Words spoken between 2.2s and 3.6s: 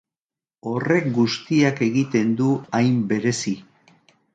du hain berezi.